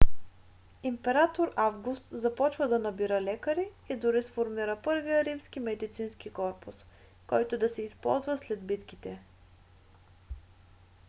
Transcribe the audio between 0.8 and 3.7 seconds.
император август започва да набира лекари